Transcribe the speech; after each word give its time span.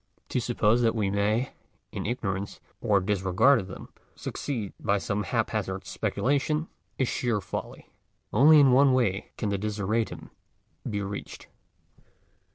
To 0.29 0.41
suppose 0.41 0.81
that 0.81 0.95
we 0.95 1.11
may, 1.11 1.51
in 1.91 2.07
ignorance 2.07 2.59
or 2.81 2.99
disregard 3.01 3.59
of 3.59 3.67
them, 3.67 3.89
succeed 4.15 4.73
by 4.79 4.97
some 4.97 5.21
hap 5.21 5.51
hazard 5.51 5.85
speculation, 5.85 6.67
is 6.97 7.07
sheer 7.07 7.39
folly. 7.39 7.91
Only 8.33 8.59
in 8.59 8.71
one 8.71 8.93
way 8.93 9.29
can 9.37 9.49
the 9.49 9.59
desideratum 9.59 10.31
be 10.89 11.03
reached. 11.03 11.45